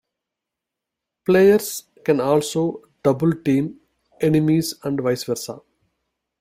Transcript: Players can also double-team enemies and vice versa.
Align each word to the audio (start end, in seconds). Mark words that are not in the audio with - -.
Players 1.25 1.83
can 2.03 2.21
also 2.21 2.81
double-team 3.03 3.79
enemies 4.19 4.73
and 4.81 4.99
vice 4.99 5.25
versa. 5.25 5.59